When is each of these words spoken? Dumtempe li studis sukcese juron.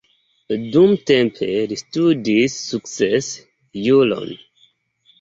Dumtempe 0.75 1.51
li 1.73 1.79
studis 1.83 2.57
sukcese 2.73 3.49
juron. 3.87 4.39